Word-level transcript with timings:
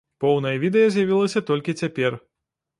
Поўнае 0.23 0.53
відэа 0.63 0.87
з'явілася 0.95 1.45
толькі 1.53 1.79
цяпер. 1.85 2.21